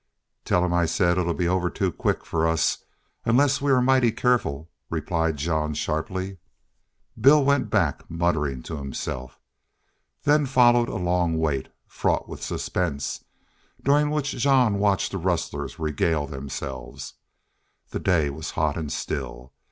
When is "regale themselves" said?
15.77-17.13